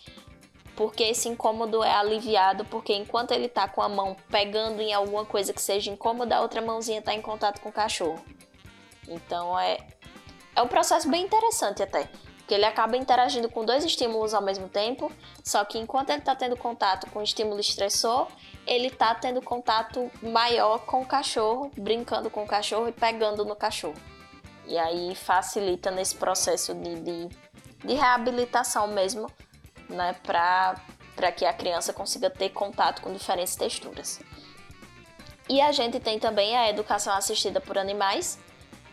porque 0.79 1.03
esse 1.03 1.27
incômodo 1.27 1.83
é 1.83 1.91
aliviado, 1.91 2.63
porque 2.63 2.93
enquanto 2.93 3.31
ele 3.31 3.47
está 3.47 3.67
com 3.67 3.81
a 3.81 3.89
mão 3.89 4.15
pegando 4.29 4.81
em 4.81 4.93
alguma 4.93 5.25
coisa 5.25 5.51
que 5.51 5.61
seja 5.61 5.91
incômoda, 5.91 6.37
a 6.37 6.41
outra 6.41 6.61
mãozinha 6.61 6.99
está 6.99 7.13
em 7.13 7.21
contato 7.21 7.59
com 7.59 7.67
o 7.67 7.71
cachorro. 7.73 8.23
Então 9.05 9.59
é, 9.59 9.77
é 10.55 10.61
um 10.61 10.69
processo 10.69 11.09
bem 11.09 11.25
interessante 11.25 11.83
até 11.83 12.07
que 12.47 12.53
ele 12.53 12.63
acaba 12.63 12.95
interagindo 12.95 13.49
com 13.49 13.65
dois 13.65 13.83
estímulos 13.83 14.33
ao 14.33 14.41
mesmo 14.41 14.69
tempo, 14.69 15.11
só 15.43 15.65
que 15.65 15.77
enquanto 15.77 16.11
ele 16.11 16.19
está 16.19 16.33
tendo 16.33 16.55
contato 16.55 17.09
com 17.09 17.19
o 17.19 17.23
estímulo 17.23 17.59
estressor, 17.59 18.29
ele 18.65 18.87
está 18.87 19.13
tendo 19.13 19.41
contato 19.41 20.09
maior 20.23 20.79
com 20.85 21.01
o 21.01 21.05
cachorro, 21.05 21.69
brincando 21.77 22.29
com 22.29 22.43
o 22.43 22.47
cachorro 22.47 22.87
e 22.87 22.93
pegando 22.93 23.43
no 23.43 23.55
cachorro. 23.55 23.99
E 24.65 24.77
aí 24.77 25.13
facilita 25.13 25.91
nesse 25.91 26.15
processo 26.15 26.73
de, 26.73 26.95
de, 27.01 27.29
de 27.85 27.93
reabilitação 27.95 28.87
mesmo, 28.87 29.29
né, 29.89 30.15
para 30.23 31.31
que 31.35 31.45
a 31.45 31.53
criança 31.53 31.91
consiga 31.91 32.29
ter 32.29 32.49
contato 32.49 33.01
com 33.01 33.11
diferentes 33.11 33.55
texturas. 33.55 34.19
E 35.49 35.59
a 35.59 35.71
gente 35.71 35.99
tem 35.99 36.19
também 36.19 36.55
a 36.55 36.69
educação 36.69 37.13
assistida 37.13 37.59
por 37.59 37.77
animais, 37.77 38.37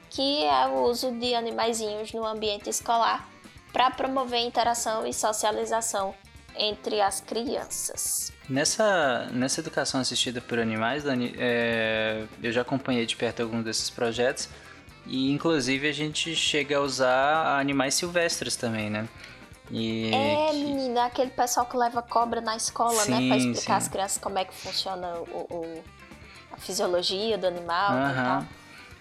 que 0.08 0.44
é 0.44 0.66
o 0.66 0.84
uso 0.84 1.12
de 1.12 1.34
animaizinhos 1.34 2.12
no 2.12 2.24
ambiente 2.24 2.70
escolar 2.70 3.28
para 3.72 3.90
promover 3.90 4.40
interação 4.40 5.06
e 5.06 5.12
socialização 5.12 6.14
entre 6.56 7.00
as 7.00 7.20
crianças. 7.20 8.32
Nessa, 8.48 9.28
nessa 9.32 9.60
educação 9.60 10.00
assistida 10.00 10.40
por 10.40 10.58
animais, 10.58 11.04
Dani, 11.04 11.34
é, 11.36 12.24
eu 12.42 12.50
já 12.50 12.62
acompanhei 12.62 13.04
de 13.04 13.16
perto 13.16 13.42
alguns 13.42 13.62
desses 13.64 13.90
projetos 13.90 14.48
e 15.06 15.30
inclusive 15.30 15.88
a 15.88 15.92
gente 15.92 16.34
chega 16.34 16.78
a 16.78 16.80
usar 16.80 17.60
animais 17.60 17.94
silvestres 17.94 18.56
também, 18.56 18.88
né? 18.88 19.06
E 19.70 20.12
é, 20.14 20.50
que... 20.50 20.64
menina, 20.64 21.06
aquele 21.06 21.30
pessoal 21.30 21.66
que 21.66 21.76
leva 21.76 22.00
cobra 22.02 22.40
na 22.40 22.56
escola, 22.56 23.02
sim, 23.02 23.11
né? 23.11 23.28
Pra 23.28 23.37
explicar 23.37 23.80
sim. 23.80 23.87
às 23.87 23.88
crianças 23.88 24.18
como 24.18 24.38
é 24.38 24.44
que 24.44 24.54
funciona 24.54 25.14
o, 25.16 25.46
o 25.50 25.85
a 26.52 26.56
fisiologia 26.56 27.37
do 27.37 27.46
animal 27.46 27.92
uhum. 27.92 28.11
e 28.11 28.14
tal. 28.14 28.44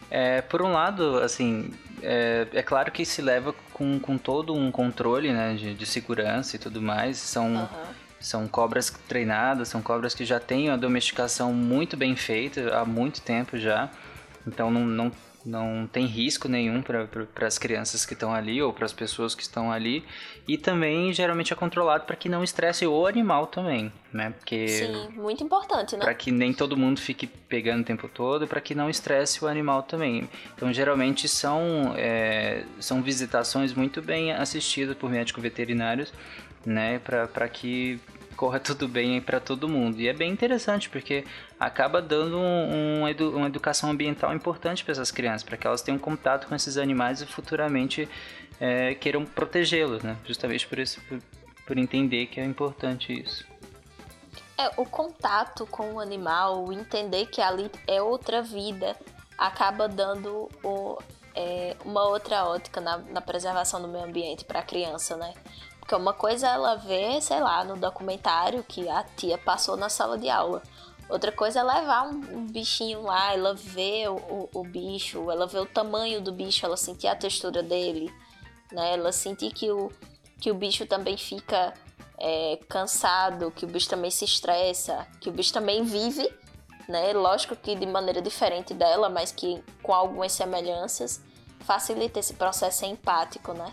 É, 0.10 0.41
por 0.41 0.62
um 0.62 0.72
lado, 0.72 1.17
assim, 1.19 1.72
é, 2.01 2.48
é, 2.53 2.62
claro 2.62 2.91
que 2.91 3.05
se 3.05 3.22
leva 3.22 3.53
com, 3.74 4.00
com 4.00 4.17
todo 4.17 4.53
um 4.53 4.72
controle 4.72 5.31
né, 5.31 5.55
de, 5.55 5.74
de 5.74 5.86
segurança 5.86 6.55
e 6.55 6.60
tudo 6.60 6.81
mais. 6.81 7.17
São, 7.17 7.55
uhum. 7.55 7.67
são 8.19 8.48
cobras 8.48 8.89
treinadas, 9.07 9.67
são 9.67 9.81
cobras 9.81 10.13
que 10.13 10.25
já 10.25 10.39
têm 10.39 10.69
a 10.69 10.75
domesticação 10.75 11.53
muito 11.53 11.98
bem 11.98 12.15
feita 12.15 12.77
há 12.77 12.86
muito 12.86 13.22
tempo 13.22 13.57
já. 13.57 13.89
Então 14.45 14.69
não, 14.69 14.86
não 14.86 15.12
não 15.45 15.87
tem 15.87 16.05
risco 16.05 16.47
nenhum 16.47 16.81
para 16.81 17.47
as 17.47 17.57
crianças 17.57 18.05
que 18.05 18.13
estão 18.13 18.33
ali 18.33 18.61
ou 18.61 18.73
para 18.73 18.85
as 18.85 18.93
pessoas 18.93 19.35
que 19.35 19.43
estão 19.43 19.71
ali 19.71 20.03
e 20.47 20.57
também 20.57 21.13
geralmente 21.13 21.53
é 21.53 21.55
controlado 21.55 22.05
para 22.05 22.15
que 22.15 22.27
não 22.27 22.43
estresse 22.43 22.87
o 22.87 23.05
animal 23.05 23.45
também, 23.45 23.93
né? 24.11 24.31
Porque 24.31 24.67
Sim, 24.67 25.09
muito 25.15 25.43
importante, 25.43 25.95
né? 25.95 26.03
Para 26.03 26.15
que 26.15 26.31
nem 26.31 26.51
todo 26.51 26.75
mundo 26.75 26.99
fique 26.99 27.27
pegando 27.27 27.81
o 27.81 27.85
tempo 27.85 28.07
todo, 28.07 28.47
para 28.47 28.59
que 28.59 28.73
não 28.73 28.89
estresse 28.89 29.43
o 29.45 29.47
animal 29.47 29.83
também. 29.83 30.27
Então 30.55 30.73
geralmente 30.73 31.27
são 31.27 31.93
é, 31.95 32.63
são 32.79 33.03
visitações 33.03 33.73
muito 33.73 34.01
bem 34.01 34.31
assistidas 34.31 34.97
por 34.97 35.11
médicos 35.11 35.43
veterinários, 35.43 36.11
né? 36.65 36.99
Para 36.99 37.47
que 37.47 37.99
corra 38.36 38.60
tudo 38.60 38.88
bem 38.88 39.22
para 39.22 39.39
todo 39.39 39.68
mundo. 39.68 40.00
E 40.00 40.08
é 40.08 40.13
bem 40.13 40.32
interessante 40.32 40.89
porque 40.89 41.25
acaba 41.60 42.01
dando 42.01 42.38
um, 42.38 43.01
um 43.01 43.08
edu, 43.08 43.36
uma 43.36 43.48
educação 43.48 43.89
ambiental 43.89 44.34
importante 44.34 44.84
para 44.84 44.92
essas 44.92 45.12
crianças, 45.12 45.44
para 45.44 45.58
que 45.58 45.65
elas 45.65 45.82
tenham 45.82 45.98
contato 45.98 46.48
com 46.48 46.56
esses 46.56 46.77
animais 46.77 47.22
e 47.22 47.25
futuramente 47.25 48.08
é, 48.60 48.96
queiram 48.96 49.25
protegê-los, 49.25 50.04
né? 50.04 50.18
Justamente 50.25 50.68
por 50.68 50.80
isso, 50.80 51.01
por, 51.08 51.20
por 51.65 51.77
entender 51.77 52.27
que 52.27 52.39
é 52.39 52.46
importante 52.46 53.13
isso. 53.13 53.46
É, 54.58 54.70
o 54.77 54.86
contato 54.86 55.65
com 55.65 55.96
o 55.96 56.00
animal, 56.00 56.72
entender 56.72 57.25
que 57.25 57.42
ali 57.42 57.70
é 57.88 58.01
outra 58.01 58.42
vida, 58.42 58.96
acaba 59.38 59.88
dando 59.88 60.50
o, 60.63 60.98
é, 61.36 61.75
uma 61.84 62.08
outra 62.08 62.46
ótica 62.46 62.80
na, 62.80 62.98
na 62.98 63.20
preservação 63.20 63.82
do 63.82 63.88
meio 63.88 64.06
ambiente 64.06 64.46
para 64.46 64.60
a 64.60 64.63
criança, 64.63 65.18
né? 65.18 65.34
Porque 65.86 65.94
uma 65.94 66.13
coisa 66.13 66.48
é 66.48 66.50
ela 66.50 66.75
ver, 66.77 67.22
sei 67.22 67.39
lá, 67.39 67.63
no 67.63 67.77
documentário 67.77 68.63
que 68.63 68.89
a 68.89 69.04
tia 69.04 69.38
passou 69.38 69.77
na 69.77 69.88
sala 69.88 70.18
de 70.18 70.27
aula. 70.27 70.63
Outra 71.08 71.32
coisa 71.32 71.60
é 71.60 71.63
levar 71.63 72.08
um, 72.08 72.48
bichinho 72.48 73.04
lá, 73.04 73.34
ela 73.34 73.54
vê 73.54 74.08
o, 74.08 74.15
o, 74.15 74.50
o, 74.51 74.63
bicho, 74.63 75.30
ela 75.30 75.46
vê 75.46 75.60
o 75.60 75.65
tamanho 75.68 76.20
do 76.20 76.32
bicho, 76.32 76.65
ela 76.65 76.75
sentir 76.75 77.06
a 77.06 77.15
textura 77.15 77.62
dele, 77.62 78.12
né? 78.72 78.94
Ela 78.94 79.12
sentir 79.12 79.51
que 79.51 79.70
o, 79.70 79.92
que 80.42 80.50
o 80.50 80.56
bicho 80.56 80.88
também 80.88 81.15
fica 81.18 81.75
é, 82.18 82.60
cansado, 82.68 83.51
que 83.51 83.65
o 83.65 83.68
bicho 83.68 83.88
também 83.88 84.10
se 84.10 84.25
estressa, 84.25 85.06
que 85.22 85.30
o 85.30 85.32
bicho 85.32 85.54
também 85.54 85.84
vive, 85.84 86.27
né? 86.89 87.13
Lógico 87.13 87.56
que 87.56 87.75
de 87.75 87.86
maneira 87.86 88.24
diferente 88.24 88.74
dela, 88.74 89.08
mas 89.08 89.32
que 89.32 89.63
com 89.84 89.94
algumas 89.94 90.32
semelhanças, 90.32 91.22
facilita 91.60 92.20
esse 92.20 92.34
processo 92.34 92.86
empático, 92.86 93.54
né? 93.54 93.72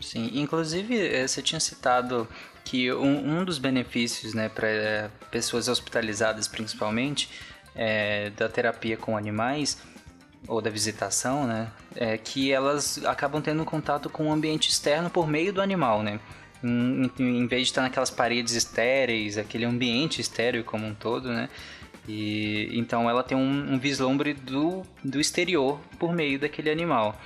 Sim, 0.00 0.30
inclusive 0.34 0.96
eh, 0.96 1.26
você 1.26 1.42
tinha 1.42 1.60
citado 1.60 2.26
que 2.64 2.92
um, 2.92 3.40
um 3.40 3.44
dos 3.44 3.58
benefícios 3.58 4.34
né, 4.34 4.48
para 4.48 5.10
pessoas 5.30 5.68
hospitalizadas 5.68 6.48
principalmente 6.48 7.28
é, 7.74 8.30
da 8.30 8.48
terapia 8.48 8.96
com 8.96 9.16
animais 9.16 9.78
ou 10.48 10.60
da 10.60 10.70
visitação, 10.70 11.46
né, 11.46 11.70
é 11.94 12.16
que 12.16 12.50
elas 12.50 13.04
acabam 13.04 13.42
tendo 13.42 13.64
contato 13.64 14.08
com 14.08 14.28
o 14.28 14.32
ambiente 14.32 14.70
externo 14.70 15.10
por 15.10 15.26
meio 15.26 15.52
do 15.52 15.60
animal, 15.60 16.02
né? 16.02 16.18
Em, 16.62 17.10
em 17.18 17.46
vez 17.46 17.62
de 17.62 17.68
estar 17.68 17.82
naquelas 17.82 18.10
paredes 18.10 18.54
estéreis, 18.54 19.38
aquele 19.38 19.64
ambiente 19.64 20.20
estéreo 20.20 20.64
como 20.64 20.86
um 20.86 20.94
todo, 20.94 21.28
né? 21.28 21.48
E 22.08 22.68
então 22.72 23.08
ela 23.08 23.22
tem 23.22 23.36
um, 23.36 23.74
um 23.74 23.78
vislumbre 23.78 24.34
do, 24.34 24.82
do 25.04 25.20
exterior 25.20 25.78
por 25.98 26.12
meio 26.12 26.38
daquele 26.38 26.70
animal. 26.70 27.18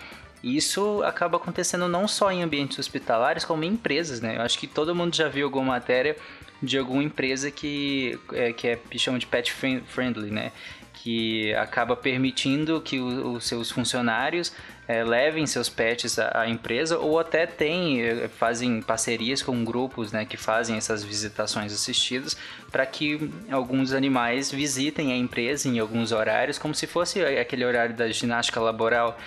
E 0.44 0.58
isso 0.58 1.02
acaba 1.02 1.38
acontecendo 1.38 1.88
não 1.88 2.06
só 2.06 2.30
em 2.30 2.42
ambientes 2.42 2.78
hospitalares, 2.78 3.46
como 3.46 3.64
em 3.64 3.68
empresas, 3.68 4.20
né? 4.20 4.36
Eu 4.36 4.42
acho 4.42 4.58
que 4.58 4.66
todo 4.66 4.94
mundo 4.94 5.16
já 5.16 5.26
viu 5.26 5.46
alguma 5.46 5.64
matéria 5.64 6.18
de 6.62 6.76
alguma 6.76 7.02
empresa 7.02 7.50
que 7.50 8.18
é, 8.30 8.52
que 8.52 8.68
é 8.68 8.78
chama 8.98 9.18
de 9.18 9.26
pet 9.26 9.50
friendly, 9.86 10.30
né? 10.30 10.52
Que 10.92 11.54
acaba 11.54 11.96
permitindo 11.96 12.78
que 12.82 13.00
os 13.00 13.46
seus 13.46 13.70
funcionários 13.70 14.52
é, 14.86 15.02
levem 15.02 15.46
seus 15.46 15.70
pets 15.70 16.18
à, 16.18 16.42
à, 16.42 16.46
empresa 16.46 16.98
ou 16.98 17.18
até 17.18 17.46
tem, 17.46 18.02
é, 18.02 18.28
fazem 18.28 18.82
parcerias 18.82 19.42
com 19.42 19.64
grupos 19.64 20.12
né, 20.12 20.26
que 20.26 20.36
fazem 20.36 20.76
essas 20.76 21.02
visitações 21.02 21.72
assistidas 21.72 22.36
para 22.70 22.84
que 22.84 23.30
alguns 23.50 23.94
animais 23.94 24.50
visitem 24.50 25.10
a 25.10 25.16
empresa 25.16 25.68
em 25.68 25.78
alguns 25.78 26.12
horários, 26.12 26.58
como 26.58 26.74
se 26.74 26.86
fosse 26.86 27.24
aquele 27.24 27.64
horário 27.64 27.94
da 27.94 28.10
ginástica 28.10 28.60
laboral. 28.60 29.18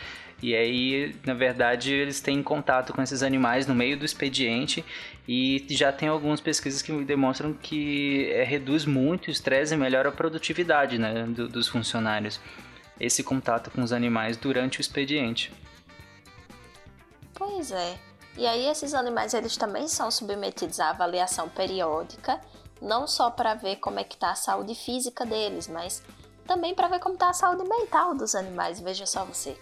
E 0.41 0.55
aí, 0.55 1.15
na 1.25 1.33
verdade, 1.33 1.93
eles 1.93 2.21
têm 2.21 2.43
contato 2.43 2.93
com 2.93 3.01
esses 3.01 3.23
animais 3.23 3.65
no 3.65 3.73
meio 3.73 3.97
do 3.97 4.05
expediente 4.05 4.85
e 5.27 5.65
já 5.69 5.91
tem 5.91 6.07
algumas 6.07 6.39
pesquisas 6.39 6.81
que 6.81 6.91
demonstram 7.03 7.53
que 7.53 8.29
é, 8.31 8.43
reduz 8.43 8.85
muito 8.85 9.27
o 9.27 9.31
estresse 9.31 9.73
e 9.73 9.77
melhora 9.77 10.09
a 10.09 10.11
produtividade 10.11 10.99
né, 10.99 11.23
do, 11.23 11.47
dos 11.47 11.67
funcionários 11.67 12.39
esse 12.99 13.23
contato 13.23 13.69
com 13.71 13.81
os 13.81 13.91
animais 13.91 14.37
durante 14.37 14.79
o 14.79 14.81
expediente. 14.81 15.51
Pois 17.33 17.71
é. 17.71 17.97
E 18.37 18.45
aí 18.45 18.67
esses 18.67 18.93
animais 18.93 19.33
eles 19.33 19.57
também 19.57 19.87
são 19.87 20.11
submetidos 20.11 20.79
à 20.79 20.91
avaliação 20.91 21.49
periódica, 21.49 22.39
não 22.81 23.07
só 23.07 23.31
para 23.31 23.55
ver 23.55 23.77
como 23.77 23.99
é 23.99 24.03
que 24.03 24.15
está 24.15 24.31
a 24.31 24.35
saúde 24.35 24.75
física 24.75 25.25
deles, 25.25 25.67
mas 25.67 26.03
também 26.45 26.73
para 26.73 26.87
ver 26.87 26.99
como 26.99 27.15
está 27.15 27.29
a 27.29 27.33
saúde 27.33 27.67
mental 27.67 28.15
dos 28.15 28.35
animais. 28.35 28.79
Veja 28.79 29.05
só 29.05 29.25
você. 29.25 29.57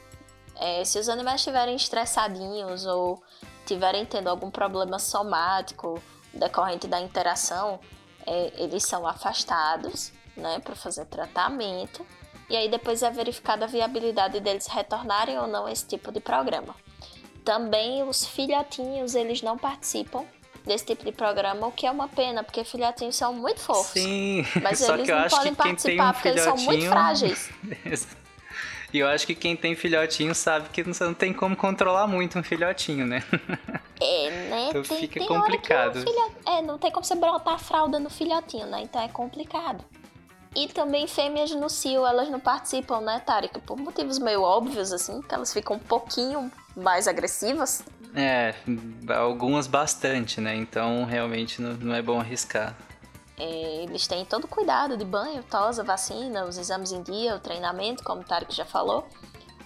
É, 0.60 0.84
se 0.86 0.98
os 0.98 1.10
animais 1.10 1.42
estiverem 1.42 1.76
estressadinhos 1.76 2.86
ou 2.86 3.22
tiverem 3.66 4.06
tendo 4.06 4.30
algum 4.30 4.50
problema 4.50 5.00
somático 5.00 6.02
decorrente 6.34 6.88
da 6.88 7.00
interação, 7.00 7.80
é, 8.26 8.54
eles 8.58 8.84
são 8.84 9.06
afastados, 9.08 10.12
né, 10.36 10.60
para 10.60 10.76
fazer 10.76 11.06
tratamento 11.06 12.06
e 12.50 12.56
aí 12.56 12.70
depois 12.70 13.02
é 13.02 13.10
verificada 13.10 13.66
a 13.66 13.68
viabilidade 13.68 14.40
deles 14.40 14.68
retornarem 14.68 15.38
ou 15.40 15.48
não 15.48 15.66
a 15.66 15.72
esse 15.72 15.86
tipo 15.86 16.12
de 16.12 16.20
programa. 16.20 16.76
Também 17.44 18.04
os 18.04 18.26
filhotinhos, 18.26 19.16
eles 19.16 19.42
não 19.42 19.58
participam 19.58 20.26
desse 20.66 20.86
tipo 20.86 21.06
de 21.06 21.12
programa, 21.12 21.68
o 21.68 21.72
que 21.72 21.86
é 21.86 21.92
uma 21.92 22.08
pena, 22.08 22.44
porque 22.44 22.64
filhotinhos 22.64 23.16
são 23.16 23.34
muito 23.34 23.60
fofos. 23.60 24.02
Sim, 24.02 24.44
mas 24.62 24.82
eles 24.82 25.08
não 25.08 25.28
podem 25.28 25.54
participar 25.54 26.10
um 26.10 26.14
porque 26.14 26.28
eles 26.28 26.42
são 26.42 26.58
muito 26.58 26.88
frágeis. 26.88 27.50
E 28.96 29.00
eu 29.00 29.10
acho 29.10 29.28
que 29.28 29.36
quem 29.36 29.58
tem 29.58 29.76
filhotinho 29.76 30.34
sabe 30.34 30.70
que 30.70 30.82
você 30.82 31.04
não 31.04 31.14
tem 31.14 31.34
como 31.34 31.54
controlar 31.54 32.08
muito 32.08 32.40
um 32.40 32.44
filhotinho, 32.44 33.06
né? 33.06 33.22
É, 33.98 34.30
né? 34.50 34.68
Então 34.70 34.84
tem, 34.84 35.00
fica 35.00 35.20
tem 35.20 35.28
complicado. 35.28 36.04
É, 36.46 36.62
não 36.62 36.78
tem 36.78 36.92
como 36.92 37.06
você 37.06 37.16
brotar 37.16 37.54
a 37.54 37.58
fralda 37.58 37.98
no 37.98 38.10
filhotinho, 38.10 38.66
né? 38.66 38.82
Então 38.82 39.02
é 39.02 39.08
complicado. 39.08 39.86
E 40.54 40.68
também 40.68 41.08
fêmeas 41.08 41.50
no 41.52 41.70
cio, 41.70 42.06
elas 42.06 42.30
não 42.30 42.38
participam, 42.38 43.00
né, 43.00 43.22
Tarek? 43.26 43.58
Por 43.62 43.78
motivos 43.78 44.20
meio 44.20 44.42
óbvios, 44.42 44.92
assim, 44.92 45.22
que 45.22 45.34
elas 45.34 45.54
ficam 45.54 45.78
um 45.78 45.80
pouquinho 45.80 46.52
mais 46.76 47.08
agressivas. 47.08 47.86
É, 48.14 48.54
algumas 49.16 49.66
bastante, 49.66 50.42
né? 50.42 50.54
Então 50.54 51.06
realmente 51.06 51.62
não, 51.62 51.74
não 51.76 51.96
é 51.96 52.02
bom 52.02 52.20
arriscar. 52.20 52.76
É, 53.38 53.84
eles 53.84 54.08
têm 54.08 54.24
todo 54.24 54.46
o 54.46 54.48
cuidado 54.48 54.96
de 54.96 55.04
banho, 55.04 55.44
tosa, 55.44 55.84
vacina, 55.84 56.46
os 56.46 56.58
exames 56.58 56.92
em 56.92 57.04
dia, 57.04 57.36
o 57.36 57.40
treinamento, 57.40 58.04
como 58.04 58.22
o 58.22 58.24
Tarek 58.24 58.54
já 58.54 58.66
falou. 58.66 59.08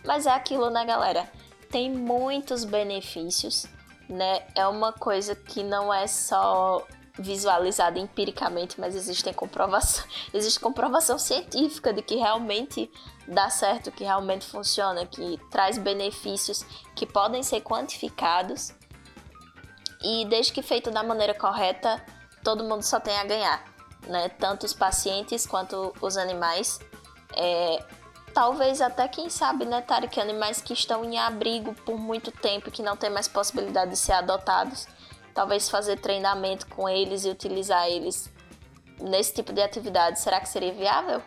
Mas 0.04 0.26
é 0.26 0.32
aquilo, 0.32 0.70
né, 0.70 0.86
galera? 0.86 1.32
Tem 1.70 1.92
muitos 1.92 2.64
benefícios, 2.64 3.68
né? 4.10 4.48
É 4.56 4.68
uma 4.68 4.92
coisa 4.92 5.36
que 5.36 5.62
não 5.62 5.94
é 5.94 6.08
só 6.08 6.86
visualizada 7.20 8.00
empiricamente, 8.00 8.80
mas 8.80 8.96
existem 8.96 9.34
comprovação, 9.34 10.06
existe 10.34 10.60
comprovação 10.60 11.20
científica 11.20 11.94
de 11.94 12.02
que 12.02 12.16
realmente 12.16 12.90
dá 13.28 13.50
certo, 13.50 13.92
que 13.92 14.04
realmente 14.04 14.46
funciona, 14.46 15.06
que 15.06 15.38
traz 15.52 15.78
benefícios 15.78 16.66
que 16.96 17.06
podem 17.06 17.44
ser 17.44 17.62
quantificados. 17.62 18.74
E 20.02 20.26
desde 20.26 20.54
que 20.54 20.62
feito 20.62 20.90
da 20.90 21.04
maneira 21.04 21.34
correta, 21.34 22.04
todo 22.44 22.64
mundo 22.64 22.84
só 22.84 23.00
tem 23.00 23.18
a 23.18 23.24
ganhar, 23.24 23.64
né? 24.08 24.30
Tanto 24.30 24.66
os 24.66 24.74
pacientes 24.74 25.46
quanto 25.46 25.94
os 26.02 26.18
animais. 26.18 26.80
É, 27.36 27.84
talvez 28.34 28.82
até 28.82 29.08
quem 29.08 29.30
sabe, 29.30 29.66
né, 29.66 29.84
que 30.10 30.20
animais 30.20 30.62
que 30.62 30.74
estão 30.74 31.04
em 31.06 31.18
abrigo 31.18 31.74
por 31.86 31.98
muito 31.98 32.32
tempo 32.32 32.72
que 32.72 32.82
não 32.82 32.98
tem 32.98 33.10
mais 33.10 33.28
possibilidade 33.28 33.92
de 33.92 33.98
ser 33.98 34.14
adotados 34.14 34.88
talvez 35.40 35.70
fazer 35.70 35.98
treinamento 36.00 36.68
com 36.68 36.90
eles 36.90 37.24
e 37.24 37.30
utilizar 37.30 37.88
eles 37.88 38.30
nesse 39.00 39.34
tipo 39.34 39.54
de 39.54 39.62
atividade, 39.62 40.20
será 40.20 40.40
que 40.42 40.50
seria 40.50 40.74
viável? 40.74 41.22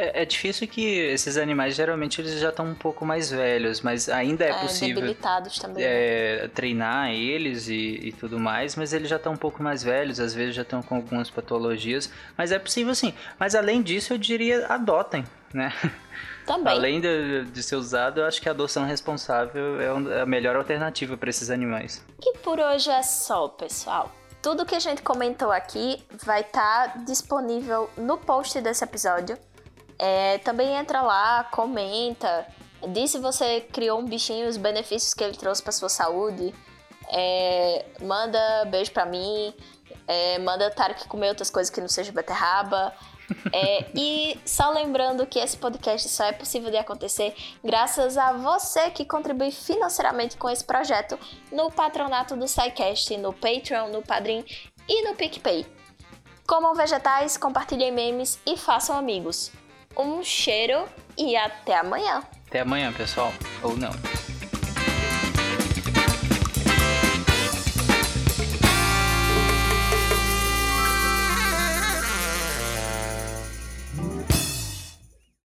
É, 0.00 0.22
é, 0.22 0.24
difícil 0.24 0.66
que 0.66 0.82
esses 0.82 1.36
animais 1.36 1.74
geralmente 1.74 2.22
eles 2.22 2.40
já 2.40 2.48
estão 2.48 2.64
um 2.64 2.74
pouco 2.74 3.04
mais 3.04 3.30
velhos, 3.30 3.82
mas 3.82 4.08
ainda 4.08 4.46
é, 4.46 4.48
é 4.48 4.54
possível 4.54 4.94
debilitados 4.94 5.58
também, 5.58 5.84
é, 5.84 6.38
né? 6.40 6.48
treinar 6.48 7.10
eles 7.10 7.68
e, 7.68 8.00
e, 8.04 8.12
tudo 8.12 8.40
mais, 8.40 8.76
mas 8.76 8.94
eles 8.94 9.10
já 9.10 9.16
estão 9.16 9.34
um 9.34 9.36
pouco 9.36 9.62
mais 9.62 9.82
velhos, 9.82 10.18
às 10.18 10.32
vezes 10.32 10.54
já 10.54 10.62
estão 10.62 10.82
com 10.82 10.96
algumas 10.96 11.28
patologias, 11.28 12.10
mas 12.34 12.50
é 12.50 12.58
possível 12.58 12.94
sim. 12.94 13.12
Mas 13.38 13.54
além 13.54 13.82
disso, 13.82 14.14
eu 14.14 14.18
diria 14.18 14.66
adotem, 14.68 15.22
né? 15.52 15.70
Também. 16.46 16.72
Além 16.72 17.00
de, 17.02 17.44
de 17.44 17.62
ser 17.62 17.76
usado, 17.76 18.20
eu 18.20 18.26
acho 18.26 18.40
que 18.40 18.48
a 18.48 18.52
adoção 18.52 18.86
responsável 18.86 19.78
é 19.80 20.22
a 20.22 20.26
melhor 20.26 20.56
alternativa 20.56 21.14
para 21.14 21.28
esses 21.28 21.50
animais. 21.50 22.02
E 22.22 22.38
por 22.38 22.58
hoje 22.58 22.90
é 22.90 23.02
só, 23.02 23.48
pessoal. 23.48 24.10
Tudo 24.42 24.64
que 24.64 24.74
a 24.74 24.80
gente 24.80 25.02
comentou 25.02 25.52
aqui 25.52 26.02
vai 26.24 26.40
estar 26.40 26.94
tá 26.94 26.98
disponível 27.00 27.90
no 27.98 28.16
post 28.16 28.58
desse 28.62 28.82
episódio. 28.82 29.36
É, 30.02 30.38
também 30.38 30.74
entra 30.74 31.02
lá, 31.02 31.44
comenta, 31.44 32.46
diz 32.88 33.10
se 33.10 33.18
você 33.18 33.60
criou 33.60 34.00
um 34.00 34.04
bichinho, 34.06 34.48
os 34.48 34.56
benefícios 34.56 35.12
que 35.12 35.22
ele 35.22 35.36
trouxe 35.36 35.62
para 35.62 35.72
sua 35.72 35.90
saúde. 35.90 36.54
É, 37.12 37.84
manda 38.00 38.64
beijo 38.64 38.92
para 38.92 39.04
mim, 39.04 39.54
é, 40.08 40.38
manda 40.38 40.70
Tarek 40.70 41.06
comer 41.06 41.28
outras 41.28 41.50
coisas 41.50 41.68
que 41.68 41.82
não 41.82 41.88
seja 41.88 42.12
beterraba. 42.12 42.94
É, 43.52 43.86
e 43.94 44.40
só 44.44 44.70
lembrando 44.70 45.24
que 45.26 45.38
esse 45.38 45.56
podcast 45.56 46.08
só 46.08 46.24
é 46.24 46.32
possível 46.32 46.68
de 46.68 46.76
acontecer 46.76 47.32
graças 47.62 48.18
a 48.18 48.32
você 48.32 48.90
que 48.90 49.04
contribui 49.04 49.52
financeiramente 49.52 50.36
com 50.36 50.50
esse 50.50 50.64
projeto 50.64 51.16
no 51.52 51.70
patronato 51.70 52.34
do 52.34 52.48
SciCast, 52.48 53.16
no 53.18 53.32
Patreon, 53.32 53.88
no 53.88 54.02
Padrim 54.02 54.44
e 54.88 55.06
no 55.06 55.14
PicPay. 55.14 55.64
Comam 56.44 56.74
vegetais, 56.74 57.36
compartilhem 57.36 57.92
memes 57.92 58.40
e 58.44 58.56
façam 58.56 58.96
amigos. 58.96 59.52
Um 59.96 60.22
cheiro 60.22 60.86
e 61.18 61.36
até 61.36 61.76
amanhã. 61.76 62.22
Até 62.48 62.60
amanhã, 62.60 62.92
pessoal. 62.92 63.32
Ou 63.62 63.76
não. 63.76 63.90